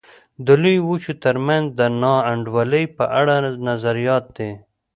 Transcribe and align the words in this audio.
د 0.45 0.47
لویو 0.61 0.87
وچو 0.89 1.13
ترمنځ 1.23 1.65
د 1.79 1.81
نا 2.01 2.15
انډولۍ 2.31 2.85
په 2.97 3.05
اړه 3.19 3.35
نظریات 3.67 4.25
دي. 4.37 4.51